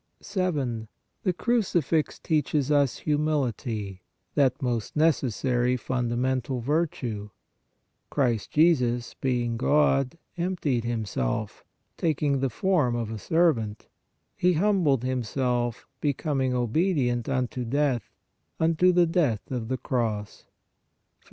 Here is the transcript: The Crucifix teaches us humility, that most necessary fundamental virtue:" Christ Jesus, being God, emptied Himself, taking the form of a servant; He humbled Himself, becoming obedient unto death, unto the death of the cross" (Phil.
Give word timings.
The 0.33 0.87
Crucifix 1.37 2.17
teaches 2.17 2.71
us 2.71 2.97
humility, 2.97 4.01
that 4.33 4.59
most 4.59 4.95
necessary 4.95 5.77
fundamental 5.77 6.59
virtue:" 6.59 7.29
Christ 8.09 8.49
Jesus, 8.49 9.13
being 9.13 9.57
God, 9.57 10.17
emptied 10.39 10.85
Himself, 10.85 11.63
taking 11.97 12.39
the 12.39 12.49
form 12.49 12.95
of 12.95 13.11
a 13.11 13.19
servant; 13.19 13.89
He 14.35 14.53
humbled 14.53 15.03
Himself, 15.03 15.85
becoming 15.99 16.51
obedient 16.51 17.29
unto 17.29 17.63
death, 17.63 18.09
unto 18.59 18.91
the 18.91 19.05
death 19.05 19.51
of 19.51 19.67
the 19.67 19.77
cross" 19.77 20.39
(Phil. 20.41 20.51